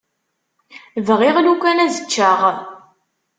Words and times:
Bɣiɣ 1.07 1.35
lukan 1.45 1.83
ad 1.83 1.93
ččeɣ. 2.05 2.39